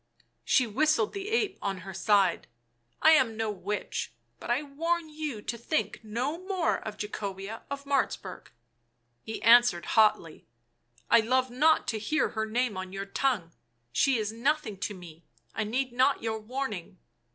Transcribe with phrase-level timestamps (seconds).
[0.43, 2.47] She whistled the ape on her side."
[3.03, 7.83] I am no witch— but I warn you to think no more of Jacobea of
[7.85, 8.45] Martzburg.
[8.47, 8.51] 5'
[9.27, 10.47] He answered hotly."
[11.11, 13.51] I love not to hear her name on your tongue;
[13.91, 16.97] she is nothing to me; I need not your warning.